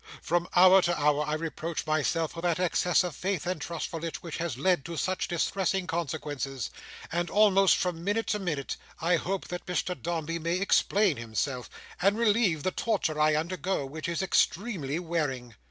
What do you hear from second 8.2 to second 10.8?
to minute, I hope that Mr Dombey may